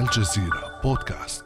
الجزيرة 0.00 0.80
بودكاست. 0.84 1.44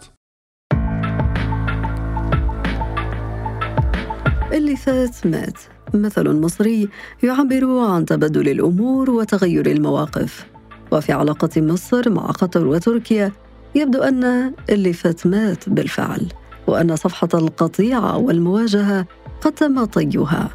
اللي 4.52 4.76
فات 4.76 5.26
مات. 5.26 5.58
مثل 5.94 6.40
مصري 6.40 6.88
يعبر 7.22 7.78
عن 7.78 8.06
تبدل 8.06 8.48
الأمور 8.48 9.10
وتغير 9.10 9.66
المواقف. 9.66 10.46
وفي 10.90 11.12
علاقة 11.12 11.60
مصر 11.60 12.10
مع 12.10 12.26
قطر 12.26 12.66
وتركيا 12.66 13.32
يبدو 13.74 14.02
أن 14.02 14.54
اللي 14.70 14.92
فات 14.92 15.26
مات 15.26 15.68
بالفعل 15.68 16.28
وأن 16.66 16.96
صفحة 16.96 17.28
القطيعة 17.34 18.16
والمواجهة 18.16 19.06
قد 19.40 19.52
تم 19.52 19.84
طيها. 19.84 20.50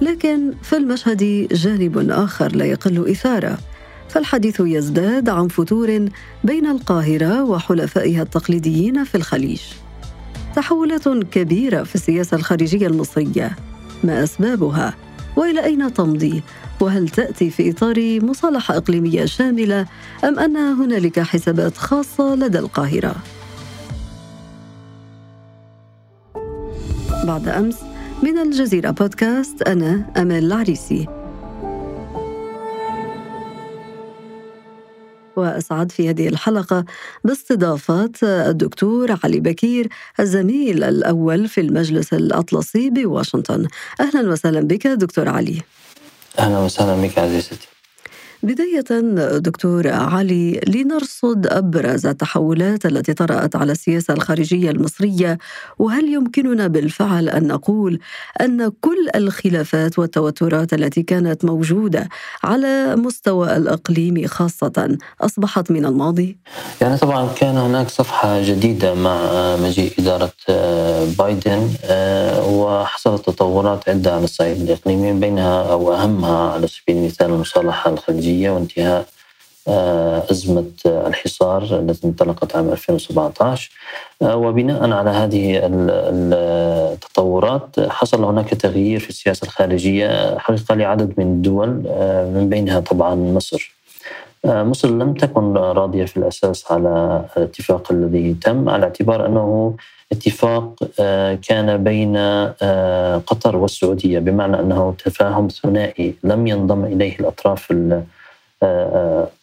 لكن 0.00 0.54
في 0.62 0.76
المشهد 0.76 1.48
جانب 1.52 2.10
آخر 2.10 2.56
لا 2.56 2.64
يقل 2.64 3.10
إثارة. 3.10 3.58
فالحديث 4.10 4.60
يزداد 4.60 5.28
عن 5.28 5.48
فتور 5.48 6.08
بين 6.44 6.66
القاهرة 6.66 7.44
وحلفائها 7.44 8.22
التقليديين 8.22 9.04
في 9.04 9.14
الخليج. 9.14 9.62
تحولات 10.56 11.08
كبيرة 11.08 11.82
في 11.82 11.94
السياسة 11.94 12.36
الخارجية 12.36 12.86
المصرية. 12.86 13.56
ما 14.04 14.24
أسبابها؟ 14.24 14.94
وإلى 15.36 15.64
أين 15.64 15.94
تمضي؟ 15.94 16.42
وهل 16.80 17.08
تأتي 17.08 17.50
في 17.50 17.70
إطار 17.70 18.24
مصالحة 18.24 18.76
إقليمية 18.76 19.24
شاملة؟ 19.24 19.86
أم 20.24 20.38
أن 20.38 20.56
هنالك 20.56 21.20
حسابات 21.20 21.76
خاصة 21.76 22.34
لدى 22.34 22.58
القاهرة؟ 22.58 23.14
بعد 27.24 27.48
أمس 27.48 27.76
من 28.22 28.38
الجزيرة 28.38 28.90
بودكاست 28.90 29.62
أنا 29.62 30.06
أمال 30.16 30.44
العريسي. 30.44 31.19
وأسعد 35.36 35.92
في 35.92 36.10
هذه 36.10 36.28
الحلقة 36.28 36.84
باستضافة 37.24 38.12
الدكتور 38.22 39.18
علي 39.24 39.40
بكير 39.40 39.88
الزميل 40.20 40.84
الأول 40.84 41.48
في 41.48 41.60
المجلس 41.60 42.12
الأطلسي 42.12 42.90
بواشنطن. 42.90 43.66
أهلا 44.00 44.30
وسهلا 44.30 44.60
بك 44.60 44.86
دكتور 44.86 45.28
علي. 45.28 45.62
أهلا 46.38 46.58
وسهلا 46.58 47.02
بك 47.02 47.18
عزيزتي. 47.18 47.68
بداية 48.42 49.00
دكتور 49.38 49.88
علي 49.88 50.60
لنرصد 50.68 51.46
أبرز 51.46 52.06
التحولات 52.06 52.86
التي 52.86 53.14
طرأت 53.14 53.56
على 53.56 53.72
السياسة 53.72 54.14
الخارجية 54.14 54.70
المصرية 54.70 55.38
وهل 55.78 56.08
يمكننا 56.08 56.66
بالفعل 56.66 57.28
أن 57.28 57.46
نقول 57.46 58.00
أن 58.40 58.68
كل 58.80 59.08
الخلافات 59.14 59.98
والتوترات 59.98 60.72
التي 60.72 61.02
كانت 61.02 61.44
موجودة 61.44 62.08
على 62.42 62.96
مستوى 62.96 63.56
الإقليم 63.56 64.26
خاصة 64.26 64.98
أصبحت 65.20 65.70
من 65.70 65.84
الماضي؟ 65.86 66.38
يعني 66.80 66.96
طبعا 66.96 67.28
كان 67.36 67.56
هناك 67.56 67.88
صفحة 67.88 68.42
جديدة 68.42 68.94
مع 68.94 69.20
مجيء 69.56 69.92
إدارة 69.98 70.32
بايدن 71.18 71.68
وحصلت 72.48 73.26
تطورات 73.26 73.88
عدة 73.88 74.14
على 74.14 74.24
الصعيد 74.24 74.60
الإقليمي 74.62 75.12
بينها 75.12 75.72
أو 75.72 75.94
أهمها 75.94 76.52
على 76.52 76.66
سبيل 76.66 76.96
المثال 76.96 77.26
المصالحة 77.26 77.90
الخليجية 77.90 78.29
الخارجية 78.30 78.50
وانتهاء 78.50 79.06
آه، 79.68 80.24
أزمة 80.30 80.72
الحصار 80.86 81.62
التي 81.62 82.06
انطلقت 82.06 82.56
عام 82.56 82.68
2017 82.68 83.70
آه، 84.22 84.36
وبناء 84.36 84.90
على 84.90 85.10
هذه 85.10 85.60
التطورات 86.92 87.80
حصل 87.80 88.24
هناك 88.24 88.48
تغيير 88.48 89.00
في 89.00 89.08
السياسة 89.08 89.44
الخارجية 89.44 90.38
حقيقة 90.38 90.74
لعدد 90.74 91.14
من 91.18 91.24
الدول 91.24 91.82
آه، 91.88 92.30
من 92.30 92.48
بينها 92.48 92.80
طبعا 92.80 93.14
مصر. 93.14 93.74
مصر 94.44 94.88
لم 94.88 95.14
تكن 95.14 95.52
راضية 95.54 96.04
في 96.04 96.16
الأساس 96.16 96.72
على 96.72 97.24
الاتفاق 97.36 97.92
الذي 97.92 98.36
تم 98.42 98.68
على 98.68 98.84
اعتبار 98.84 99.26
أنه 99.26 99.74
اتفاق 100.12 100.74
كان 101.48 101.84
بين 101.84 102.16
قطر 103.26 103.56
والسعودية 103.56 104.18
بمعنى 104.18 104.60
أنه 104.60 104.94
تفاهم 105.04 105.48
ثنائي 105.48 106.14
لم 106.24 106.46
ينضم 106.46 106.84
إليه 106.84 107.20
الأطراف 107.20 107.70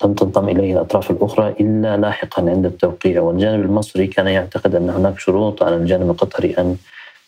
لم 0.03 0.13
تنضم 0.13 0.50
إليه 0.50 0.73
الأطراف 0.73 1.11
الأخرى 1.11 1.50
إلا 1.59 1.97
لاحقا 1.97 2.50
عند 2.50 2.66
التوقيع. 2.66 3.22
والجانب 3.22 3.66
المصري 3.66 4.07
كان 4.07 4.28
يعتقد 4.28 4.75
أن 4.75 4.89
هناك 4.89 5.19
شروط 5.19 5.63
على 5.63 5.75
الجانب 5.75 6.09
القطري 6.09 6.53
أن 6.57 6.75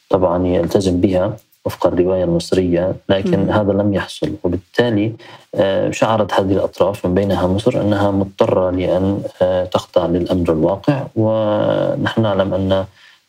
طبعا 0.09 0.47
يلتزم 0.47 1.01
بها 1.01 1.37
وفق 1.65 1.87
الرواية 1.87 2.23
المصرية 2.23 2.95
لكن 3.09 3.39
م. 3.45 3.49
هذا 3.49 3.71
لم 3.71 3.93
يحصل. 3.93 4.31
وبالتالي 4.43 5.13
آه، 5.55 5.91
شعرت 5.91 6.33
هذه 6.33 6.53
الأطراف 6.53 7.05
من 7.05 7.13
بينها 7.13 7.47
مصر 7.47 7.81
أنها 7.81 8.11
مضطرة 8.11 8.69
لأن 8.71 9.23
آه، 9.41 9.65
تخضع 9.65 10.05
للأمر 10.05 10.51
الواقع. 10.51 11.07
ونحن 11.15 12.21
نعلم 12.21 12.53
أن 12.53 12.85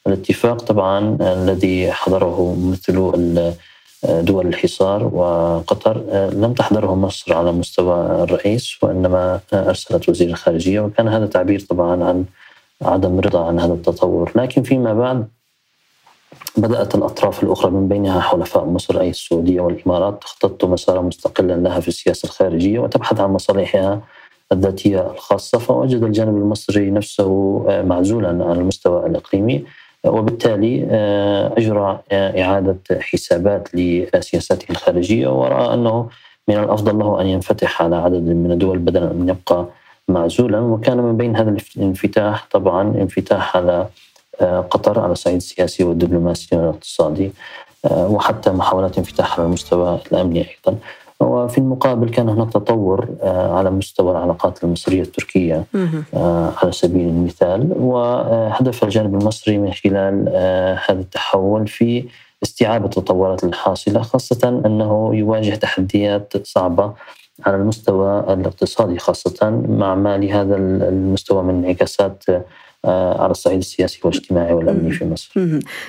الاتفاق 0.06 0.62
طبعا 0.62 1.18
الذي 1.20 1.92
حضره 1.92 2.54
ممثلو 2.58 3.12
دول 4.08 4.46
الحصار 4.46 5.04
وقطر 5.14 5.96
لم 6.32 6.52
تحضره 6.52 6.94
مصر 6.94 7.34
على 7.34 7.52
مستوى 7.52 8.22
الرئيس 8.22 8.76
وإنما 8.82 9.40
أرسلت 9.52 10.08
وزير 10.08 10.28
الخارجية. 10.28 10.80
وكان 10.80 11.08
هذا 11.08 11.26
تعبير 11.26 11.60
طبعا 11.60 12.04
عن 12.04 12.24
عدم 12.82 13.18
الرضا 13.18 13.46
عن 13.46 13.60
هذا 13.60 13.72
التطور، 13.72 14.32
لكن 14.34 14.62
فيما 14.62 14.94
بعد 14.94 15.28
بدأت 16.56 16.94
الأطراف 16.94 17.42
الأخرى 17.42 17.70
من 17.70 17.88
بينها 17.88 18.20
حلفاء 18.20 18.64
مصر 18.64 19.00
أي 19.00 19.10
السعودية 19.10 19.60
والإمارات 19.60 20.20
تخطط 20.20 20.64
مسارا 20.64 21.02
مستقلا 21.02 21.52
لها 21.52 21.80
في 21.80 21.88
السياسة 21.88 22.26
الخارجية 22.26 22.78
وتبحث 22.78 23.20
عن 23.20 23.30
مصالحها 23.30 24.00
الذاتية 24.52 25.10
الخاصة 25.10 25.58
فوجد 25.58 26.02
الجانب 26.02 26.36
المصري 26.36 26.90
نفسه 26.90 27.62
معزولا 27.68 28.28
عن 28.28 28.56
المستوى 28.56 29.06
الإقليمي. 29.06 29.64
وبالتالي 30.06 30.86
آه، 30.90 31.54
أجرى 31.58 32.00
آه، 32.12 32.42
إعادة 32.42 32.78
حسابات 33.00 33.68
لسياساته 33.74 34.66
الخارجية 34.70 35.28
ورأى 35.28 35.74
أنه 35.74 36.08
من 36.48 36.58
الأفضل 36.58 36.98
له 36.98 37.20
أن 37.20 37.26
ينفتح 37.26 37.82
على 37.82 37.96
عدد 37.96 38.22
من 38.22 38.52
الدول 38.52 38.78
بدلا 38.78 39.12
من 39.12 39.28
يبقى 39.28 39.66
معزولا 40.08 40.60
وكان 40.60 40.98
من 40.98 41.16
بين 41.16 41.36
هذا 41.36 41.56
الانفتاح 41.76 42.46
طبعا 42.50 42.82
انفتاح 42.82 43.56
على 43.56 43.86
آه، 44.40 44.60
قطر 44.60 45.00
على 45.00 45.12
الصعيد 45.12 45.36
السياسي 45.36 45.84
والدبلوماسي 45.84 46.56
والاقتصادي 46.56 47.32
وحتى 47.90 48.50
محاولات 48.50 48.98
انفتاح 48.98 49.38
على 49.38 49.46
المستوى 49.46 50.00
الأمني 50.12 50.38
أيضا. 50.40 50.78
وفي 51.20 51.58
المقابل 51.58 52.08
كان 52.08 52.28
هناك 52.28 52.52
تطور 52.52 53.08
آه، 53.22 53.58
على 53.58 53.70
مستوى 53.70 54.12
العلاقات 54.12 54.64
المصرية 54.64 55.02
التركية 55.02 55.64
آه، 56.14 56.52
على 56.62 56.72
سبيل 56.72 57.08
المثال. 57.08 57.72
وهدف 57.76 58.84
الجانب 58.84 59.14
المصري 59.14 59.58
من 59.58 59.72
خلال 59.72 60.24
آه، 60.28 60.80
هذا 60.88 61.00
التحول 61.00 61.66
في 61.66 62.04
استيعاب 62.42 62.84
التطورات 62.84 63.44
الحاصلة 63.44 64.02
خاصة 64.02 64.48
أنه 64.66 65.10
يواجه 65.14 65.54
تحديات 65.54 66.46
صعبة 66.46 66.94
على 67.46 67.56
المستوى 67.56 68.20
الاقتصادي 68.32 68.98
خاصة 68.98 69.62
مع 69.68 69.94
ما 69.94 70.18
لهذا 70.18 70.56
المستوى 70.56 71.42
من 71.42 71.64
انعكاسات 71.64 72.24
على 72.84 73.30
الصعيد 73.30 73.58
السياسي 73.58 74.00
والاجتماعي 74.04 74.52
والامني 74.52 74.92
في 74.92 75.04
مصر. 75.04 75.32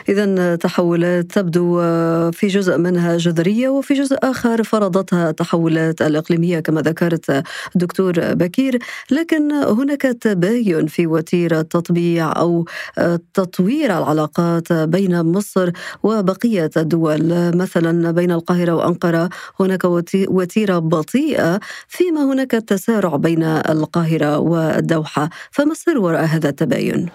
إذا 0.09 0.55
تحولات 0.55 1.31
تبدو 1.31 1.79
آه، 1.79 2.29
في 2.29 2.47
جزء 2.47 2.77
منها 2.77 3.17
جذرية 3.17 3.69
وفي 3.69 3.93
جزء 3.93 4.17
آخر 4.23 4.63
فرضتها 4.63 5.29
التحولات 5.29 6.01
الإقليمية 6.01 6.59
كما 6.59 6.81
ذكرت 6.81 7.43
دكتور 7.75 8.13
بكير، 8.17 8.79
لكن 9.11 9.51
هناك 9.51 10.01
تباين 10.01 10.87
في 10.87 11.07
وتيرة 11.07 11.61
تطبيع 11.61 12.31
أو 12.31 12.65
آه، 12.97 13.19
تطوير 13.33 13.97
العلاقات 13.97 14.73
بين 14.73 15.21
مصر 15.21 15.71
وبقية 16.03 16.69
الدول، 16.77 17.57
مثلا 17.57 18.11
بين 18.11 18.31
القاهرة 18.31 18.75
وأنقرة 18.75 19.29
هناك 19.59 19.81
وتيرة 20.27 20.79
بطيئة 20.79 21.59
فيما 21.87 22.33
هناك 22.33 22.51
تسارع 22.51 23.15
بين 23.15 23.43
القاهرة 23.43 24.37
والدوحة، 24.37 25.29
فما 25.51 25.71
السر 25.71 25.97
وراء 25.97 26.25
هذا 26.25 26.49
التباين؟ 26.49 26.80
التباين؟ 26.81 27.09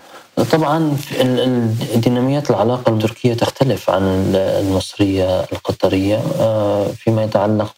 طبعا 0.52 0.96
ديناميات 1.94 2.50
العلاقة 2.50 2.92
التركية 2.92 3.34
تختلف 3.34 3.90
عن 3.90 4.32
المصرية 4.34 5.40
القطرية 5.40 6.22
آه، 6.40 6.86
فيما 6.86 7.24
يتعلق 7.24 7.74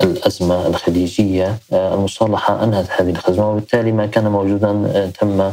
بالأزمة 0.00 0.66
الخليجية 0.66 1.58
آه، 1.72 1.94
المصالحة 1.94 2.64
أنهت 2.64 2.86
هذه 2.90 3.10
الأزمة 3.10 3.50
وبالتالي 3.50 3.92
ما 3.92 4.06
كان 4.06 4.28
موجودا 4.28 4.70
آه، 4.70 5.06
تم 5.06 5.52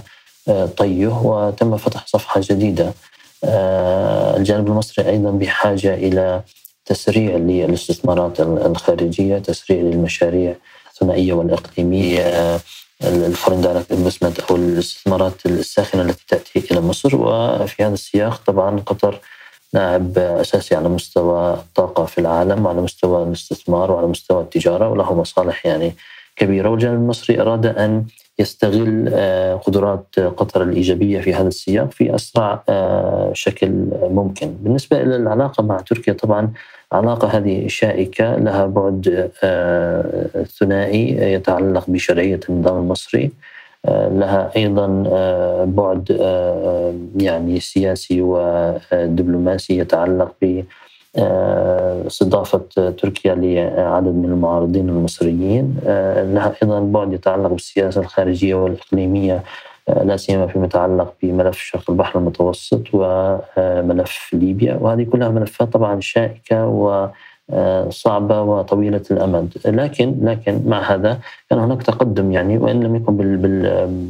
طيه 0.78 1.22
وتم 1.24 1.78
فتح 1.78 2.08
صفحة 2.08 2.42
جديدة 2.44 2.94
الجانب 4.38 4.68
المصري 4.68 5.10
أيضا 5.10 5.32
بحاجة 5.32 5.94
إلى 5.94 6.42
تسريع 6.86 7.36
للاستثمارات 7.36 8.40
الخارجية 8.42 9.38
تسريع 9.38 9.82
للمشاريع 9.82 10.56
الثنائية 10.92 11.34
والإقليمية 11.34 12.60
ال 13.04 13.11
foreign 13.11 13.62
direct 13.62 13.92
investment 13.92 14.40
أو 14.40 14.56
الاستثمارات 14.56 15.46
الساخنة 15.46 16.02
التي 16.02 16.24
تأتي 16.28 16.64
إلى 16.72 16.82
مصر. 16.82 17.16
وفي 17.16 17.84
هذا 17.84 17.94
السياق 17.94 18.42
طبعا 18.46 18.80
قطر 18.80 19.20
لاعب 19.74 20.18
أساسي 20.18 20.76
على 20.76 20.90
مستوى 20.90 21.54
الطاقه 21.54 22.06
في 22.06 22.18
العالم 22.18 22.66
وعلى 22.66 22.82
مستوى 22.82 23.24
الاستثمار 23.24 23.92
وعلى 23.92 24.08
مستوى 24.08 24.42
التجارة 24.42 24.90
وله 24.90 25.14
مصالح 25.14 25.66
يعني 25.66 25.96
كبيرة. 26.36 26.70
والجانب 26.70 26.96
المصري 26.96 27.42
أراد 27.42 27.66
أن 27.66 28.06
يستغل 28.40 29.10
قدرات 29.66 30.20
قطر 30.20 30.64
الإيجابية 30.64 31.22
في 31.22 31.34
هذا 31.34 31.48
السياق 31.48 31.92
في 31.92 32.16
أسرع 32.16 32.64
شكل 33.34 33.72
ممكن. 34.02 34.54
بالنسبة 34.60 35.02
إلى 35.02 35.16
العلاقة 35.16 35.64
مع 35.64 35.78
تركيا 35.78 36.14
طبعا 36.14 36.54
علاقة 36.94 37.28
هذه 37.28 37.68
شائكة 37.68 38.36
لها 38.36 38.66
بعد 38.66 39.30
ثنائي 40.60 41.34
يتعلق 41.34 41.84
بشرعية 41.88 42.40
النظام 42.50 42.78
المصري. 42.78 43.32
لها 43.88 44.52
أيضا 44.56 44.88
بعد 45.66 46.10
يعني 47.16 47.60
سياسي 47.60 48.22
ودبلوماسي 48.22 49.78
يتعلق 49.78 50.32
ب 50.42 50.64
استضافة 52.08 52.92
تركيا 52.98 53.36
لعدد 53.36 54.16
من 54.16 54.26
المعارضين 54.26 54.90
المصريين. 54.90 55.76
لها 56.34 56.54
أيضا 56.64 56.80
بعد 56.80 57.14
يتعلق 57.14 57.50
بالسياسة 57.50 58.02
الخارجية 58.02 58.56
والإقليمية 58.56 59.44
لا 59.88 60.18
سيما 60.18 60.48
فيما 60.48 60.66
يتعلق 60.66 61.14
بملف 61.24 61.58
شرق 61.58 61.90
البحر 61.90 62.20
المتوسط 62.20 62.82
وملف 62.94 64.30
ليبيا. 64.34 64.76
وهذه 64.76 65.04
كلها 65.04 65.30
ملفات 65.30 65.74
طبعا 65.74 66.00
شائكة 66.00 66.68
و 66.68 67.10
صعبة 67.90 68.42
وطويلة 68.42 69.02
الأمد. 69.12 69.54
لكن 69.66 70.16
لكن 70.22 70.62
مع 70.66 70.94
هذا 70.94 71.20
كان 71.50 71.60
هناك 71.60 71.84
تقدم 71.84 72.32
يعني 72.32 72.58
وإن 72.58 72.84
لم 72.84 72.96
يكن 72.96 73.18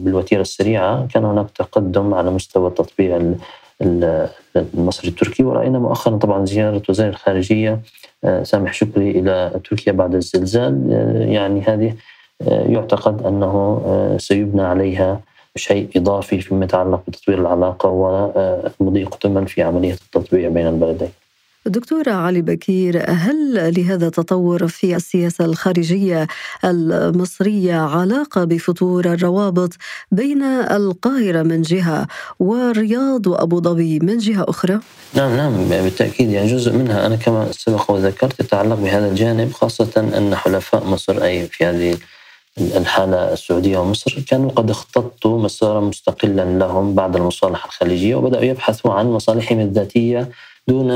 بالوتيرة 0.03 0.41
السريعة 0.41 1.07
كان 1.07 1.25
هناك 1.25 1.51
تقدم 1.51 2.13
على 2.13 2.31
مستوى 2.31 2.67
التطبيع 2.67 3.33
المصري 3.81 5.09
التركي. 5.09 5.43
ورأينا 5.43 5.79
مؤخرا 5.79 6.17
طبعا 6.17 6.45
زيارة 6.45 6.81
وزير 6.89 7.09
الخارجية 7.09 7.79
آه، 8.23 8.43
سامح 8.43 8.73
شكري 8.73 9.11
إلى 9.11 9.61
تركيا 9.69 9.91
بعد 9.91 10.15
الزلزال. 10.15 10.87
آه، 10.91 11.25
يعني 11.25 11.61
هذه 11.61 11.93
آه، 12.41 12.63
يعتقد 12.63 13.25
أنه 13.25 13.81
سيبنى 14.17 14.61
عليها 14.61 15.21
شيء 15.55 15.89
إضافي 15.95 16.41
فيما 16.41 16.65
يتعلق 16.65 17.03
بتطوير 17.07 17.41
العلاقة 17.41 17.89
ومضي 18.79 19.03
قدما 19.03 19.45
في 19.45 19.61
عملية 19.61 19.93
التطبيع 19.93 20.49
بين 20.49 20.67
البلدين 20.67 21.09
دكتورة 21.65 22.11
علي 22.11 22.41
بكير 22.41 23.03
هل 23.07 23.73
لهذا 23.77 24.07
التطور 24.07 24.67
في 24.67 24.95
السياسة 24.95 25.45
الخارجية 25.45 26.27
المصرية 26.65 27.75
علاقة 27.75 28.43
بفتور 28.43 29.05
الروابط 29.05 29.73
بين 30.11 30.43
القاهرة 30.43 31.43
من 31.43 31.61
جهة 31.61 32.07
والرياض 32.39 33.27
وأبو 33.27 33.61
ظبي 33.61 33.99
من 33.99 34.17
جهة 34.17 34.45
أخرى؟ 34.47 34.79
نعم 35.13 35.37
نعم 35.37 35.69
بالتأكيد 35.69 36.29
يعني 36.29 36.47
جزء 36.47 36.73
منها 36.73 37.05
أنا 37.05 37.15
كما 37.15 37.51
سبق 37.51 37.91
وذكرت 37.91 38.39
يتعلق 38.39 38.75
بهذا 38.75 39.07
الجانب 39.07 39.51
خاصة 39.51 40.11
أن 40.17 40.35
حلفاء 40.35 40.85
مصر 40.85 41.23
أي 41.23 41.47
في 41.47 41.65
هذه 41.65 41.97
الحالة 42.57 43.33
السعودية 43.33 43.77
ومصر 43.77 44.23
كانوا 44.27 44.49
قد 44.49 44.69
اختطوا 44.69 45.39
مسارا 45.39 45.79
مستقلا 45.79 46.59
لهم 46.59 46.95
بعد 46.95 47.15
المصالحة 47.15 47.67
الخليجية 47.67 48.15
وبدأوا 48.15 48.43
يبحثوا 48.43 48.93
عن 48.93 49.07
مصالحهم 49.07 49.59
الذاتية 49.59 50.29
دون 50.67 50.87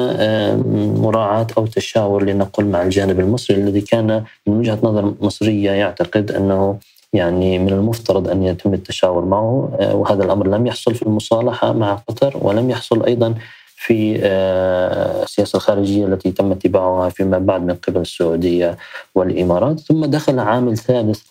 مراعاة 1.02 1.48
أو 1.58 1.68
تشاور 1.68 2.24
لنقل 2.24 2.66
مع 2.66 2.82
الجانب 2.82 3.20
المصري 3.20 3.58
الذي 3.58 3.82
كان 3.82 4.24
من 4.48 4.60
وجهة 4.60 4.80
نظر 4.84 5.14
مصرية 5.22 5.72
يعتقد 5.72 6.32
أنه 6.32 6.80
يعني 7.14 7.60
من 7.60 7.70
المفترض 7.70 8.28
أن 8.28 8.44
يتم 8.44 8.74
التشاور 8.74 9.26
معه 9.26 9.78
آه، 9.80 9.96
وهذا 9.96 10.24
الأمر 10.24 10.48
لم 10.48 10.68
يحصل 10.68 10.96
في 10.96 11.04
المصالحة 11.04 11.74
مع 11.74 11.94
قطر 11.94 12.38
ولم 12.42 12.70
يحصل 12.70 13.06
أيضا 13.06 13.36
في 13.76 14.20
آه، 14.24 15.24
السياسة 15.24 15.58
الخارجية 15.58 16.06
التي 16.06 16.32
تم 16.32 16.52
اتباعها 16.52 17.10
فيما 17.10 17.38
بعد 17.38 17.62
من 17.62 17.76
قبل 17.76 18.02
السعودية 18.02 18.78
والإمارات. 19.16 19.80
ثم 19.80 20.06
دخل 20.06 20.40
عامل 20.40 20.78
ثالث 20.78 21.22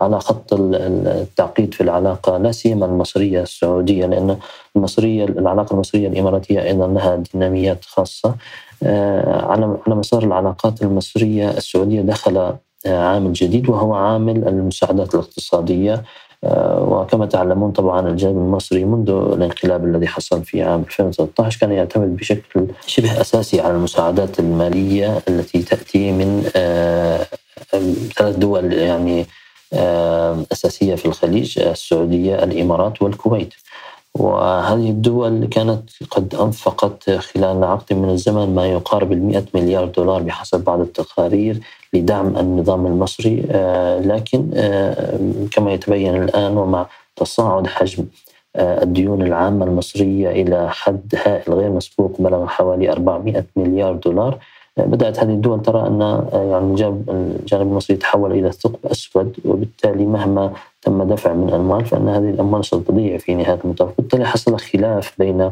على 0.00 0.20
خط 0.20 0.52
التعقيد 0.52 1.74
في 1.74 1.80
العلاقة 1.80 2.38
لا 2.38 2.52
سيما 2.52 2.86
المصرية 2.86 3.42
السعودية 3.42 4.06
لأن 4.06 4.38
المصرية 4.76 5.24
العلاقة 5.24 5.72
المصرية 5.74 6.08
الإماراتية 6.08 6.62
أيضا 6.62 6.86
لها 6.86 7.16
ديناميات 7.16 7.84
خاصة. 7.84 8.34
آه، 8.82 9.46
على 9.46 9.76
على 9.86 9.94
مسار 9.94 10.24
العلاقات 10.24 10.82
المصرية 10.82 11.50
السعودية 11.50 12.00
دخل 12.00 12.36
آه، 12.36 12.58
عامل 12.86 13.32
جديد 13.32 13.68
وهو 13.68 13.94
عامل 13.94 14.48
المساعدات 14.48 15.14
الاقتصادية. 15.14 16.02
آه، 16.44 16.82
وكما 16.82 17.26
تعلمون 17.26 17.70
طبعا 17.70 18.08
الجانب 18.08 18.36
المصري 18.36 18.84
منذ 18.84 19.10
الانقلاب 19.10 19.84
الذي 19.84 20.06
حصل 20.06 20.44
في 20.44 20.62
عام 20.62 20.80
2013 20.80 21.60
كان 21.60 21.72
يعتمد 21.72 22.16
بشكل 22.16 22.66
شبه 22.86 23.20
أساسي 23.20 23.60
على 23.60 23.74
المساعدات 23.74 24.38
المالية 24.40 25.18
التي 25.28 25.62
تأتي 25.62 26.12
من 26.12 26.42
ثلاث 28.16 28.36
دول 28.36 28.72
يعني 28.72 29.26
أساسية 30.52 30.94
في 30.94 31.06
الخليج 31.06 31.58
السعودية 31.58 32.44
الإمارات 32.44 33.02
والكويت. 33.02 33.54
وهذه 34.14 34.90
الدول 34.90 35.46
كانت 35.46 35.90
قد 36.10 36.34
أنفقت 36.34 37.10
خلال 37.10 37.64
عقد 37.64 37.92
من 37.96 38.10
الزمن 38.10 38.54
ما 38.54 38.66
يقارب 38.66 39.12
المئة 39.12 39.44
مليار 39.54 39.84
دولار 39.84 40.22
بحسب 40.22 40.64
بعض 40.64 40.80
التقارير 40.80 41.60
لدعم 41.92 42.36
النظام 42.36 42.86
المصري. 42.86 43.46
آه، 43.50 44.00
لكن 44.00 44.50
آه، 44.54 45.18
كما 45.52 45.72
يتبين 45.72 46.22
الآن 46.22 46.56
ومع 46.56 46.86
تصاعد 47.16 47.66
حجم 47.66 48.04
آه، 48.56 48.82
الديون 48.82 49.22
العامة 49.22 49.64
المصرية 49.64 50.30
إلى 50.30 50.70
حد 50.70 51.14
هائل 51.26 51.52
غير 51.54 51.70
مسبوق 51.70 52.16
بلغ 52.18 52.46
حوالي 52.46 52.92
400 52.92 53.44
مليار 53.56 53.92
دولار. 53.92 54.38
بدأت 54.80 55.18
هذه 55.18 55.30
الدول 55.30 55.62
ترى 55.62 55.86
أن 55.86 56.00
يعني 56.32 57.00
الجانب 57.08 57.62
المصري 57.62 57.96
يتحول 57.96 58.32
إلى 58.32 58.52
ثقب 58.52 58.86
أسود 58.86 59.36
وبالتالي 59.44 60.06
مهما 60.06 60.52
تم 60.82 61.02
دفع 61.02 61.32
من 61.32 61.52
أموال 61.54 61.84
فإن 61.84 62.08
هذه 62.08 62.30
الأموال 62.30 62.64
ستضيع 62.64 63.18
في 63.18 63.34
نهاية 63.34 63.58
المطاف. 63.64 63.88
وبالتالي 63.98 64.26
حصل 64.26 64.58
خلاف 64.58 65.14
بين 65.18 65.50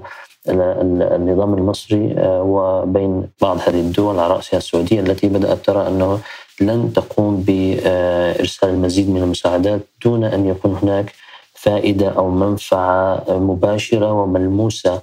النظام 0.49 1.55
المصري 1.55 2.15
آه، 2.19 2.43
وبين 2.43 3.29
بعض 3.43 3.59
هذه 3.67 3.81
الدول 3.81 4.19
على 4.19 4.35
رأسها 4.35 4.59
السعودية 4.59 5.01
التي 5.01 5.29
بدأت 5.29 5.67
ترى 5.67 5.89
أنه 5.89 6.19
لن 6.61 6.93
تقوم 6.93 7.45
بإرسال 7.47 8.69
المزيد 8.69 9.11
من 9.11 9.23
المساعدات 9.23 9.81
دون 10.05 10.25
أن 10.25 10.47
يكون 10.47 10.79
هناك 10.83 11.13
فائدة 11.55 12.09
أو 12.09 12.31
منفعة 12.31 13.25
مباشرة 13.29 14.13
وملموسة 14.13 14.93
آه، 14.95 15.03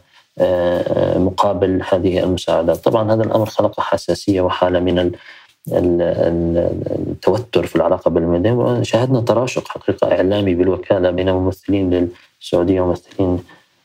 مقابل 1.18 1.82
هذه 1.90 2.24
المساعدات. 2.24 2.78
طبعا 2.78 3.14
هذا 3.14 3.24
الأمر 3.24 3.46
خلق 3.46 3.80
حساسية 3.80 4.42
وحالة 4.42 4.80
من 4.80 5.12
التوتر 5.68 7.66
في 7.66 7.76
العلاقة 7.76 8.10
بالمدينة. 8.10 8.60
وشاهدنا 8.60 9.22
تراشق 9.22 9.68
حقيقة 9.68 10.12
إعلامي 10.12 10.56
بالوكالة 10.56 11.12
بين 11.12 11.32
ممثلين 11.32 12.10
للسعودية 12.42 12.82
وممثلين 12.82 13.44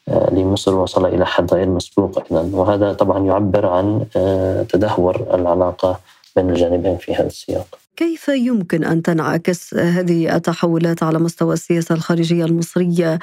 آه، 0.08 0.30
لمصر. 0.34 0.74
وصل 0.74 1.06
إلى 1.06 1.26
حد 1.26 1.54
غير 1.54 1.68
مسبوق 1.68 2.18
أيضا. 2.18 2.50
وهذا 2.52 2.92
طبعا 2.92 3.26
يعبر 3.26 3.66
عن 3.66 4.06
آه، 4.16 4.62
تدهور 4.62 5.26
العلاقة 5.34 6.00
بين 6.36 6.50
الجانبين 6.50 6.96
في 6.96 7.14
هذا 7.14 7.26
السياق. 7.26 7.78
كيف 7.98 8.28
يمكن 8.28 8.84
أن 8.84 9.02
تنعكس 9.02 9.74
هذه 9.74 10.36
التحولات 10.36 11.02
على 11.02 11.18
مستوى 11.18 11.54
السياسة 11.54 11.94
الخارجية 11.94 12.44
المصرية 12.44 13.18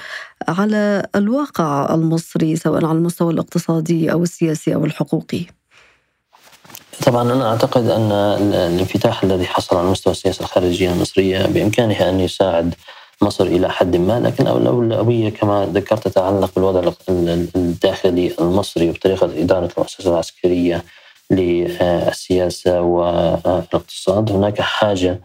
على 0.48 1.08
الواقع 1.16 1.94
المصري 1.94 2.56
سواء 2.56 2.86
على 2.86 2.98
المستوى 2.98 3.34
الاقتصادي 3.34 4.12
أو 4.12 4.24
السياسي 4.24 4.76
أو 4.76 4.86
الحقوقي؟ 4.86 5.46
طبعا 7.06 7.34
أنا 7.34 7.50
أعتقد 7.50 7.90
أن 7.90 8.12
الانفتاح 8.12 9.24
الذي 9.24 9.46
حصل 9.46 9.78
على 9.78 9.88
مستوى 9.88 10.12
السياسة 10.12 10.42
الخارجية 10.42 10.92
المصرية 10.92 11.46
بإمكانها 11.46 12.10
أن 12.10 12.20
يساعد 12.20 12.76
مصر 13.22 13.46
إلى 13.46 13.70
حد 13.70 13.96
ما 13.96 14.20
لكن 14.20 14.48
الاولويه 14.48 15.30
كما 15.30 15.70
ذكرت 15.74 16.08
تتعلق 16.08 16.52
بالوضع 16.56 16.92
الداخلي 17.10 18.36
المصري 18.40 18.90
وطريقه 18.90 19.26
إدارة 19.26 19.70
المؤسسه 19.78 20.12
العسكرية 20.12 20.84
للسياسة 21.32 22.82
والاقتصاد. 22.82 24.32
هناك 24.32 24.62
حاجة 24.62 25.20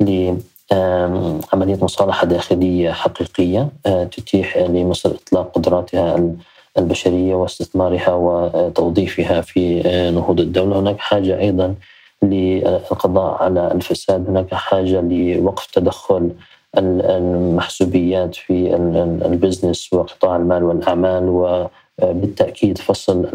لعملية 0.00 1.78
مصالحة 1.82 2.26
داخلية 2.26 2.90
حقيقية 2.92 3.68
آه، 3.86 4.04
تتيح 4.04 4.56
لمصر 4.58 5.10
إطلاق 5.10 5.52
قدراتها 5.54 6.30
البشرية 6.78 7.34
واستثمارها 7.34 8.14
وتوظيفها 8.14 9.40
في 9.40 9.82
آه، 9.86 10.10
نهوض 10.10 10.40
الدولة. 10.40 10.78
هناك 10.78 10.98
حاجة 10.98 11.38
أيضا 11.38 11.74
للقضاء 12.22 13.42
على 13.42 13.72
الفساد. 13.72 14.28
هناك 14.28 14.54
حاجة 14.54 15.00
لوقف 15.00 15.66
تدخل 15.66 16.30
المحسوبيات 16.78 18.34
في 18.34 18.74
البزنس 19.26 19.92
وقطاع 19.92 20.36
المال 20.36 20.64
والأعمال 20.64 21.28
و 21.28 21.66
بالتأكيد 21.98 22.78
فصل 22.78 23.26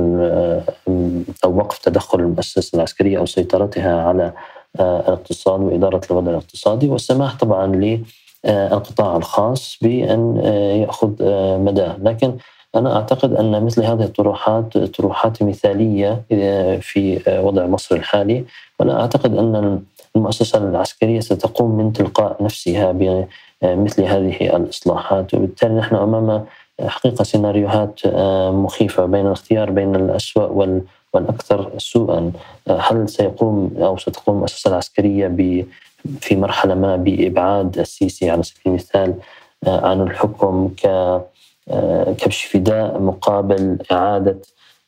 أو 1.43 1.57
وقف 1.57 1.77
تدخل 1.77 2.19
المؤسسة 2.19 2.75
العسكرية 2.75 3.17
أو 3.17 3.25
سيطرتها 3.25 4.01
على 4.01 4.33
آه، 4.79 4.99
الاقتصاد 4.99 5.61
وإدارة 5.61 6.01
الوضع 6.11 6.31
الاقتصادي 6.31 6.89
والسماح 6.89 7.37
طبعا 7.37 7.97
للقطاع 8.45 9.17
الخاص 9.17 9.77
بأن 9.81 10.41
آه، 10.43 10.73
يأخذ 10.73 11.11
آه، 11.21 11.57
مداه. 11.57 11.97
لكن 12.01 12.37
أنا 12.75 12.95
أعتقد 12.95 13.33
أن 13.33 13.63
مثل 13.63 13.83
هذه 13.83 14.03
الطروحات 14.03 14.77
طروحات 14.77 15.43
مثالية 15.43 16.21
في 16.81 17.21
وضع 17.43 17.65
مصر 17.65 17.95
الحالي. 17.95 18.45
وأنا 18.79 19.01
أعتقد 19.01 19.37
أن 19.37 19.81
المؤسسة 20.15 20.57
العسكرية 20.57 21.19
ستقوم 21.19 21.77
من 21.77 21.93
تلقاء 21.93 22.43
نفسها 22.43 22.91
بمثل 22.91 24.03
هذه 24.03 24.55
الإصلاحات. 24.55 25.33
وبالتالي 25.33 25.73
نحن 25.73 25.95
أمام 25.95 26.45
حقيقة 26.85 27.23
سيناريوهات 27.23 27.99
مخيفة 28.53 29.05
بين 29.05 29.25
الاختيار 29.27 29.69
بين 29.71 29.95
الأسوأ 29.95 30.75
والأكثر 31.13 31.71
سوءا. 31.77 32.31
هل 32.69 33.09
سيقوم 33.09 33.73
أو 33.77 33.97
ستقوم 33.97 34.35
المؤسسة 34.35 34.69
العسكرية 34.69 35.27
في 36.21 36.35
مرحلة 36.35 36.75
ما 36.75 36.95
بإبعاد 36.95 37.79
السيسي 37.79 38.29
على 38.29 38.43
سبيل 38.43 38.61
المثال 38.67 39.13
عن 39.67 40.01
الحكم 40.01 40.69
كبش 42.17 42.43
فداء 42.43 42.99
مقابل 42.99 43.77
إعادة 43.91 44.37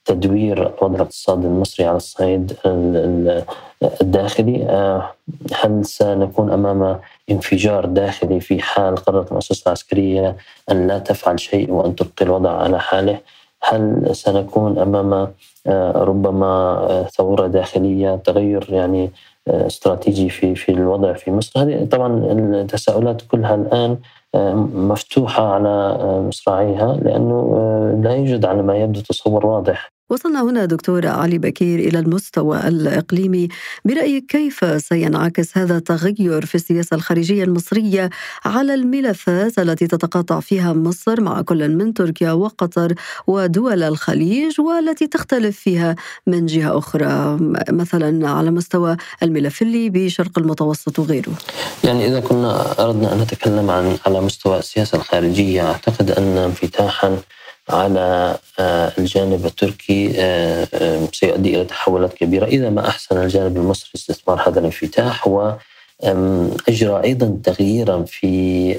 تدوير 0.06 0.68
الوضع 0.68 0.96
الاقتصادي 0.96 1.48
المصري 1.48 1.86
على 1.86 1.98
الصعيد 1.98 2.54
الداخلي 4.02 4.66
آه، 4.70 5.12
هل 5.54 5.86
سنكون 5.86 6.52
أمام 6.52 7.00
انفجار 7.32 7.86
داخلي 7.86 8.40
في 8.40 8.62
حال 8.62 8.96
قررت 8.96 9.28
المؤسسة 9.28 9.64
العسكرية 9.68 10.38
أن 10.72 10.88
لا 10.88 11.00
تفعل 11.00 11.40
شيء 11.40 11.72
وأن 11.72 11.96
تبقي 11.96 12.26
الوضع 12.26 12.52
على 12.52 12.80
حاله؟ 12.80 13.20
هل 13.62 14.10
سنكون 14.12 14.80
أمام 14.80 15.28
آه، 15.68 15.92
ربما 15.92 16.46
آه، 16.46 17.04
ثورة 17.04 17.48
داخلية 17.48 18.16
تغير 18.16 18.68
يعني 18.70 19.12
استراتيجي 19.48 20.30
في 20.30 20.56
في 20.56 20.72
الوضع 20.72 21.14
في 21.14 21.32
مصر؟ 21.32 21.64
هذه 21.64 21.86
طبعا 21.86 22.32
التساؤلات 22.32 23.22
كلها 23.22 23.56
الآن 23.56 23.98
مفتوحة 24.36 25.54
على 25.54 25.98
مصراعيها 26.28 26.94
لأنه 26.94 27.52
لا 28.04 28.16
يوجد 28.16 28.46
على 28.46 28.64
ما 28.64 28.78
يبدو 28.78 29.02
تصور 29.02 29.46
واضح. 29.46 29.92
وصلنا 30.10 30.44
هنا 30.44 30.66
دكتور 30.66 31.08
علي 31.08 31.38
بكير 31.38 31.80
إلى 31.80 32.00
المستوى 32.00 32.68
الإقليمي. 32.68 33.48
برأيك 33.86 34.26
كيف 34.26 34.82
سينعكس 34.82 35.58
هذا 35.58 35.78
التغير 35.78 36.46
في 36.46 36.56
السياسة 36.56 36.96
الخارجية 36.96 37.44
المصرية 37.44 38.10
على 38.46 38.74
الملفات 38.74 39.60
التي 39.60 39.88
تتقاطع 39.88 40.40
فيها 40.40 40.74
مصر 40.74 41.22
مع 41.22 41.42
كل 41.42 41.70
من 41.70 41.94
تركيا 41.94 42.32
وقطر 42.32 42.94
ودول 43.28 43.84
الخليج 43.84 44.62
والتي 44.62 45.08
تختلف 45.08 45.60
فيها 45.60 45.96
من 46.28 46.46
جهة 46.46 46.78
أخرى؟ 46.78 47.38
مثلا 47.70 48.30
على 48.30 48.52
مستوى 48.52 48.98
الملف 49.24 49.62
الليبي 49.62 50.10
شرق 50.10 50.40
المتوسط 50.40 51.00
وغيره. 51.00 51.34
يعني 51.84 52.08
إذا 52.08 52.20
كنا 52.20 52.84
أردنا 52.84 53.14
أن 53.14 53.20
نتكلم 53.20 53.70
عن 53.70 53.98
على 54.06 54.22
مستوى 54.22 54.60
السياسة 54.60 54.98
الخارجية 54.98 55.72
أعتقد 55.72 56.12
أن 56.12 56.38
انفتاحا 56.38 57.18
على 57.70 58.38
آه، 58.60 58.92
الجانب 58.98 59.46
التركي 59.46 60.14
آه، 60.18 60.68
آه، 60.74 61.08
سيؤدي 61.14 61.56
إلى 61.56 61.66
تحولات 61.66 62.14
كبيرة. 62.14 62.46
إذا 62.46 62.70
ما 62.70 62.88
أحسن 62.88 63.18
الجانب 63.18 63.58
المصري 63.58 63.92
استثمار 63.96 64.50
هذا 64.50 64.60
الانفتاح 64.60 65.28
واجرى 65.28 67.04
أيضا 67.04 67.38
تغييرا 67.44 68.04
في 68.04 68.76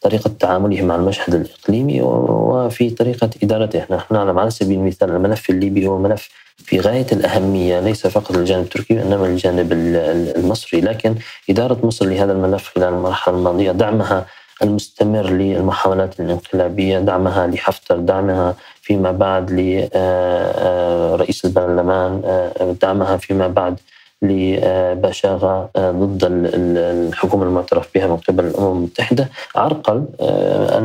طريقة 0.00 0.30
تعامله 0.40 0.82
مع 0.82 0.94
المشهد 0.94 1.34
الإقليمي 1.34 2.00
وفي 2.02 2.90
طريقة 2.90 3.30
إدارته. 3.42 3.84
نحن 3.90 4.14
نعلم 4.14 4.38
على 4.38 4.50
سبيل 4.50 4.78
المثال 4.78 5.10
الملف 5.10 5.50
الليبي 5.50 5.86
هو 5.86 5.98
ملف 5.98 6.28
في 6.56 6.80
غاية 6.80 7.06
الأهمية 7.12 7.80
ليس 7.80 8.06
فقط 8.06 8.36
للجانب 8.36 8.64
التركي 8.64 8.94
وإنما 8.94 9.26
للجانب 9.26 9.72
المصري. 9.72 10.80
لكن 10.80 11.14
إدارة 11.50 11.86
مصر 11.86 12.06
لهذا 12.06 12.32
الملف 12.32 12.72
خلال 12.74 12.88
المرحلة 12.88 13.36
الماضية 13.36 13.72
دعمها 13.72 14.26
المستمر 14.62 15.30
للمحاولات 15.30 16.20
الانقلابية 16.20 16.98
دعمها 16.98 17.46
لحفتر 17.46 17.96
دعمها 17.96 18.54
فيما 18.82 19.12
بعد 19.12 19.50
لرئيس 19.50 19.94
آه، 19.94 21.48
آه، 21.48 21.48
البرلمان 21.48 22.22
آه، 22.24 22.76
دعمها 22.82 23.16
فيما 23.16 23.48
بعد 23.48 23.80
لبشاغة 24.22 25.70
ضد 25.78 26.24
الحكومة 26.24 27.44
المعترف 27.44 27.88
بها 27.94 28.06
من 28.06 28.16
قبل 28.16 28.44
الأمم 28.44 28.76
المتحدة 28.76 29.28
عرقل 29.56 30.04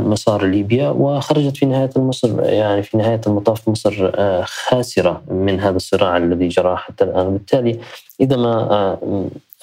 مسار 0.05 0.45
ليبيا 0.45 0.89
وخرجت 0.89 1.57
في 1.57 1.65
نهاية 1.65 1.89
مصر 1.95 2.43
يعني 2.43 2.83
في 2.83 2.97
نهاية 2.97 3.21
المطاف 3.27 3.69
مصر 3.69 4.11
خاسرة 4.45 5.21
من 5.27 5.59
هذا 5.59 5.75
الصراع 5.75 6.17
الذي 6.17 6.47
جرى 6.47 6.77
حتى 6.77 7.03
الآن. 7.03 7.27
وبالتالي 7.27 7.79
إذا 8.19 8.35
ما 8.37 8.97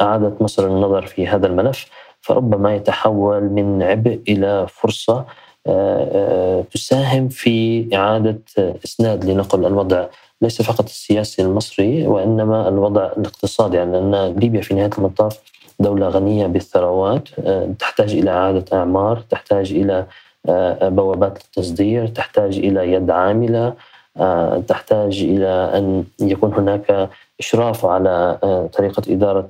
أعادت 0.01 0.43
مصر 0.43 0.67
النظر 0.67 1.07
في 1.07 1.27
هذا 1.27 1.47
الملف 1.47 1.87
فربما 2.21 2.75
يتحول 2.75 3.43
من 3.43 3.83
عبء 3.83 4.21
إلى 4.29 4.67
فرصة 4.69 5.25
آه، 5.67 6.09
آه، 6.13 6.63
تساهم 6.63 7.29
في 7.29 7.89
إعادة 7.95 8.41
إسناد 8.85 9.25
لنقل 9.25 9.67
الوضع 9.67 10.07
ليس 10.43 10.63
فقط 10.63 10.85
السياسي 10.85 11.43
المصري 11.43 12.07
وإنما 12.07 12.69
الوضع 12.69 13.07
الاقتصادي. 13.17 13.77
يعني 13.77 13.93
لأن 13.93 14.39
ليبيا 14.39 14.61
في 14.61 14.75
نهاية 14.75 14.91
المطاف 14.99 15.39
دولة 15.81 16.09
غنية 16.09 16.47
بالثروات 16.47 17.29
آه، 17.39 17.75
تحتاج 17.79 18.15
إلى 18.15 18.31
إعادة 18.31 18.79
أعمار، 18.79 19.21
تحتاج 19.31 19.73
إلى 19.73 20.07
بوابات 20.83 21.39
التصدير، 21.39 22.07
تحتاج 22.07 22.59
إلى 22.59 22.93
يد 22.93 23.11
عاملة، 23.11 23.75
تحتاج 24.69 25.23
إلى 25.23 25.49
أن 25.49 26.05
يكون 26.21 26.55
هناك 26.55 27.11
إشراف 27.41 27.87
على 27.87 28.39
طريقة 28.73 29.03
إدارة 29.09 29.49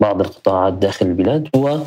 بعض 0.00 0.20
القطاعات 0.20 0.72
داخل 0.72 1.06
البلاد 1.06 1.48
و 1.56 1.78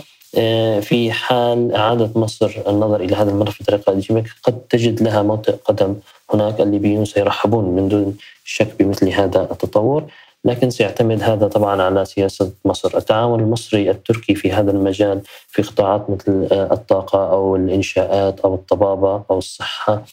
في 0.82 1.12
حال 1.12 1.76
إعادة 1.76 2.10
مصر 2.16 2.52
النظر 2.68 3.02
إلى 3.02 3.16
هذا 3.16 3.32
الملف 3.32 3.62
بطريقة 3.62 3.94
إيجابية 3.94 4.24
قد 4.44 4.60
تجد 4.70 5.04
لها 5.04 5.22
موطئ 5.22 5.56
قدم. 5.66 5.96
هناك 6.34 6.62
الليبيون 6.62 7.06
سيرحبون 7.06 7.66
من 7.66 7.88
دون 7.88 8.18
شك 8.44 8.76
بمثل 8.80 9.10
هذا 9.10 9.48
التطور 9.52 10.04
لكن 10.46 10.70
سيعتمد 10.70 11.24
هذا 11.24 11.48
طبعا 11.48 11.82
على 11.82 12.06
سياسة 12.06 12.52
مصر. 12.66 12.98
التعاون 12.98 13.40
المصري 13.40 13.92
التركي 13.92 14.36
في 14.36 14.52
هذا 14.52 14.72
المجال 14.72 15.22
في 15.48 15.62
قطاعات 15.62 16.10
مثل 16.10 16.48
آه، 16.52 16.74
الطاقة 16.74 17.32
أو 17.32 17.56
الإنشاءات 17.56 18.40
أو 18.40 18.56
الطبابة 18.56 19.24
أو 19.32 19.38
الصحة 19.38 19.94
آه، 19.94 20.04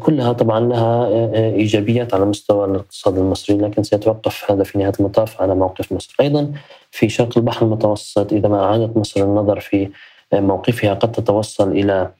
كلها 0.00 0.32
طبعا 0.32 0.60
لها 0.60 1.08
إيجابيات 1.54 2.14
على 2.14 2.24
مستوى 2.24 2.64
الاقتصاد 2.64 3.18
المصري 3.18 3.56
لكن 3.56 3.82
سيتوقف 3.82 4.50
هذا 4.50 4.64
في 4.64 4.78
نهاية 4.78 4.92
المطاف 5.00 5.42
على 5.42 5.54
موقف 5.54 5.92
مصر. 5.92 6.14
أيضا 6.20 6.52
في 6.90 7.08
شرق 7.08 7.38
البحر 7.38 7.66
المتوسط 7.66 8.32
إذا 8.32 8.48
ما 8.48 8.64
أعادت 8.64 8.96
مصر 8.96 9.22
النظر 9.22 9.60
في 9.60 9.88
موقفها 10.32 10.94
قد 10.94 11.12
تتوصل 11.12 11.72
إلى 11.72 12.10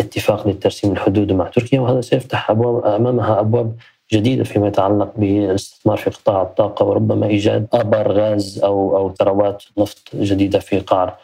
اتفاق 0.00 0.46
للترسيم 0.46 0.92
الحدود 0.92 1.32
مع 1.32 1.48
تركيا 1.48 1.80
وهذا 1.80 2.00
سيفتح 2.00 2.50
أبواب 2.50 2.86
أمامها 2.86 3.40
أبواب 3.40 3.76
جديدة 4.12 4.44
فيما 4.44 4.68
يتعلق 4.68 5.12
بالاستثمار 5.16 5.96
في 5.96 6.10
قطاع 6.10 6.42
الطاقة 6.42 6.84
وربما 6.84 7.26
إيجاد 7.26 7.66
آبار 7.72 8.12
غاز 8.12 8.60
أو 8.64 8.96
أو 8.96 9.14
ثروات 9.14 9.62
نفط 9.78 9.98
جديدة 10.14 10.58
في 10.58 10.80
قعر 10.80 11.08
آه، 11.08 11.16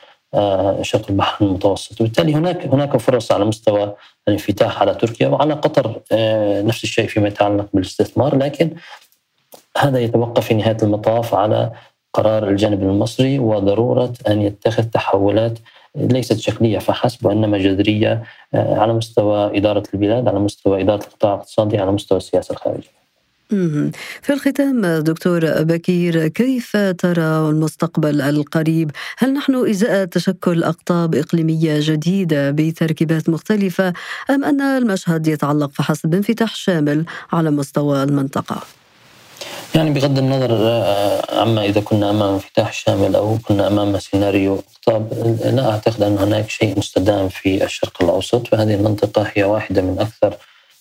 شرق 0.82 1.10
البحر 1.10 1.44
المتوسط 1.44 2.00
وبالتالي 2.00 2.34
هناك 2.34 2.66
هناك 2.66 2.96
فرص 2.96 3.32
على 3.32 3.44
مستوى 3.44 3.94
الانفتاح 4.28 4.80
على 4.82 4.94
تركيا 4.94 5.28
وعلى 5.28 5.54
قطر 5.54 6.00
آه، 6.12 6.62
نفس 6.62 6.84
الشيء 6.84 7.06
فيما 7.06 7.28
يتعلق 7.28 7.66
بالاستثمار 7.74 8.36
لكن 8.36 8.70
هذا 9.78 9.98
يتوقف 9.98 10.46
في 10.46 10.54
نهاية 10.54 10.76
المطاف 10.82 11.34
على 11.34 11.72
قرار 12.14 12.48
الجانب 12.48 12.82
المصري 12.82 13.38
وضرورة 13.38 14.12
أن 14.28 14.42
يتخذ 14.42 14.82
تحولات 14.82 15.58
ليست 15.96 16.38
شكلية 16.38 16.78
فحسب 16.78 17.26
وإنما 17.26 17.58
جذرية 17.58 18.22
آه، 18.54 18.78
على 18.78 18.92
مستوى 18.92 19.58
إدارة 19.58 19.82
البلاد، 19.94 20.28
على 20.28 20.38
مستوى 20.38 20.80
إدارة 20.80 21.04
القطاع 21.04 21.34
الاقتصادي، 21.34 21.78
على 21.78 21.92
مستوى 21.92 22.18
السياسة 22.18 22.52
الخارجية. 22.52 23.03
في 24.22 24.30
الختام 24.30 24.86
دكتور 24.86 25.62
بكير 25.62 26.28
كيف 26.28 26.76
ترى 26.76 27.48
المستقبل 27.48 28.20
القريب؟ 28.20 28.90
هل 29.18 29.32
نحن 29.32 29.68
إزاء 29.70 30.04
تشكل 30.04 30.64
أقطاب 30.64 31.14
إقليمية 31.14 31.76
جديدة 31.80 32.50
بتركيبات 32.50 33.28
مختلفة 33.28 33.92
أم 34.30 34.44
أن 34.44 34.60
المشهد 34.60 35.26
يتعلق 35.26 35.70
فحسب 35.74 36.10
بانفتاح 36.10 36.54
شامل 36.54 37.04
على 37.32 37.50
مستوى 37.50 38.02
المنطقة؟ 38.02 38.62
يعني 39.74 39.90
بغض 39.90 40.18
النظر 40.18 40.50
آه، 40.52 41.40
عما 41.40 41.64
إذا 41.64 41.80
كنا 41.80 42.10
أمام 42.10 42.34
انفتاح 42.34 42.72
شامل 42.72 43.16
أو 43.16 43.38
كنا 43.42 43.66
أمام 43.66 43.98
سيناريو 43.98 44.62
طب 44.86 45.12
لا 45.44 45.70
أعتقد 45.70 46.02
أن 46.02 46.18
هناك 46.18 46.50
شيء 46.50 46.78
مستدام 46.78 47.28
في 47.28 47.64
الشرق 47.64 48.02
الأوسط 48.02 48.46
فهذه 48.46 48.74
المنطقة 48.74 49.30
هي 49.34 49.44
واحدة 49.44 49.82
من 49.82 49.98
أكثر 49.98 50.36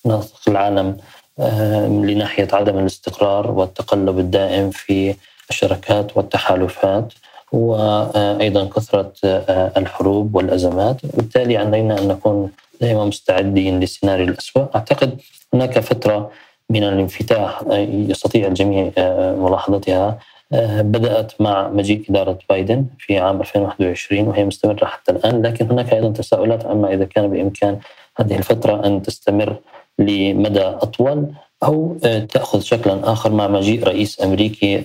مناطق 0.05 0.39
العالم 0.47 0.87
آه، 0.87 1.22
لناحيه 1.39 2.47
عدم 2.53 2.79
الاستقرار 2.79 3.51
والتقلب 3.51 4.19
الدائم 4.19 4.69
في 4.69 5.15
الشركات 5.49 6.17
والتحالفات 6.17 7.13
وأيضا 7.51 8.65
كثرة 8.65 9.13
آه، 9.23 9.71
الحروب 9.77 10.35
والأزمات. 10.35 11.05
وبالتالي 11.05 11.57
علينا 11.57 11.99
أن 11.99 12.07
نكون 12.07 12.51
دائما 12.81 13.05
مستعدين 13.05 13.79
للسيناريو 13.79 14.25
الاسوء 14.25 14.67
أعتقد 14.75 15.21
هناك 15.53 15.79
فترة 15.79 16.31
من 16.69 16.83
الانفتاح 16.83 17.61
يستطيع 17.87 18.47
الجميع 18.47 18.91
آه، 18.97 19.35
ملاحظتها. 19.35 20.19
آه، 20.53 20.81
بدأت 20.81 21.41
مع 21.41 21.67
مجيء 21.67 22.05
إدارة 22.09 22.39
بايدن 22.49 22.85
في 22.99 23.19
عام 23.19 23.41
2021 23.41 24.27
وهي 24.27 24.45
مستمرة 24.45 24.85
حتى 24.85 25.11
الآن. 25.11 25.41
لكن 25.41 25.71
هناك 25.71 25.93
أيضا 25.93 26.09
تساؤلات 26.09 26.65
عما 26.65 26.93
إذا 26.93 27.05
كان 27.05 27.27
بإمكان 27.27 27.79
هذه 28.17 28.37
الفترة 28.37 28.85
أن 28.85 29.01
تستمر 29.01 29.55
لمدى 29.99 30.61
أطول 30.63 31.25
أو 31.63 31.97
تأخذ 32.29 32.61
شكلا 32.61 33.11
آخر 33.13 33.31
مع 33.31 33.47
مجيء 33.47 33.83
رئيس 33.83 34.21
أمريكي 34.23 34.83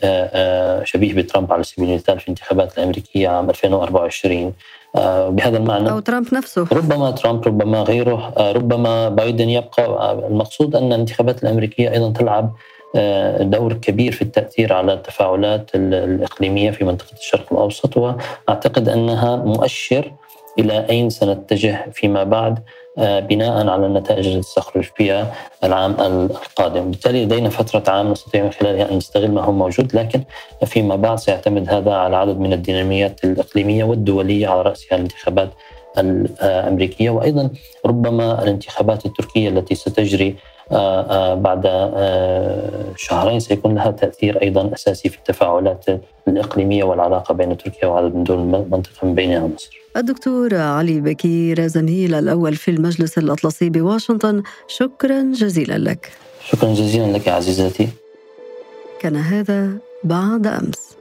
شبيه 0.85 1.15
بترامب 1.15 1.53
على 1.53 1.63
سبيل 1.63 1.89
المثال 1.91 2.19
في 2.21 2.25
الانتخابات 2.25 2.79
الأمريكية 2.79 3.29
عام 3.29 3.51
2024 3.51 4.53
بهذا 5.29 5.57
المعنى 5.57 5.91
أو 5.91 6.01
ترامب 6.01 6.35
نفسه. 6.35 6.67
ربما 6.73 7.11
ترامب 7.11 7.47
ربما 7.49 7.83
غيره 7.83 8.33
ربما 8.53 9.09
بايدن 9.09 9.49
يبقى 9.49 10.13
المقصود 10.29 10.77
أن 10.77 10.93
الانتخابات 10.93 11.43
الأمريكية 11.43 11.91
أيضا 11.93 12.13
تلعب 12.13 12.53
دور 13.41 13.73
كبير 13.73 14.13
في 14.13 14.23
التأثير 14.23 14.73
على 14.73 14.93
التفاعلات 14.93 15.71
الإقليمية 15.75 16.71
في 16.71 16.85
منطقة 16.85 17.13
الشرق 17.19 17.53
الأوسط 17.53 17.97
وأعتقد 17.97 18.89
أنها 18.89 19.37
مؤشر 19.37 20.13
إلى 20.59 20.87
أين 20.91 21.11
سنتجه 21.11 21.87
فيما 21.93 22.25
بعد. 22.25 22.55
آه، 22.59 22.63
بناء 22.99 23.69
على 23.69 23.87
النتائج 23.87 24.27
التي 24.27 24.43
ستخرج 24.43 24.85
فيها 24.97 25.35
العام 25.65 25.93
القادم. 26.01 26.91
بالتالي 26.91 27.25
لدينا 27.25 27.49
فترة 27.49 27.93
عام 27.93 28.11
نستطيع 28.11 28.45
من 28.45 28.51
خلالها 28.51 28.91
أن 28.91 28.97
نستغل 28.97 29.31
ما 29.31 29.43
هو 29.43 29.53
موجود 29.53 29.97
لكن 29.97 30.23
فيما 30.65 30.97
بعد 30.97 31.19
سيعتمد 31.19 31.69
هذا 31.69 31.93
على 31.93 32.17
عدد 32.17 32.39
من 32.39 32.53
الديناميات 32.53 33.25
الإقليمية 33.25 33.85
والدولية 33.85 34.49
على 34.49 34.63
رأسها 34.63 34.97
الانتخابات 34.97 35.51
الأمريكية. 35.99 37.11
وأيضا 37.11 37.51
ربما 37.87 38.43
الانتخابات 38.43 39.07
التركية 39.07 39.49
التي 39.49 39.75
ستجري 39.75 40.29
آه، 40.29 40.33
آه، 40.33 40.58
بعد 41.35 41.63
شهرين 42.97 43.41
سيكون 43.41 43.75
لها 43.75 43.91
تأثير 43.91 44.43
أيضا 44.43 44.75
أساسي 44.75 45.09
في 45.09 45.19
التفاعلات 45.19 45.85
الإقليمية 46.29 46.85
والعلاقة 46.85 47.35
بين 47.35 47.57
تركيا 47.57 47.89
وعدد 47.89 48.15
من 48.15 48.25
دول 48.25 48.39
المنطقة 48.39 49.07
من 49.07 49.15
بينها 49.15 49.47
مصر 49.47 49.79
الدكتور 49.97 50.55
علي 50.55 51.01
بكير 51.01 51.67
زميل 51.67 52.15
الأول 52.15 52.57
في 52.57 52.71
المجلس 52.71 53.19
الأطلسي 53.19 53.71
بواشنطن 53.71 54.43
شكرا 54.69 55.33
جزيلا 55.35 55.79
لك. 55.79 56.13
شكرا 56.45 56.75
جزيلا 56.75 57.19
لك 57.19 57.29
عزيزتي. 57.29 57.89
كان 59.01 59.17
هذا 59.17 59.71
بعد 60.05 60.47
أمس. 60.47 60.98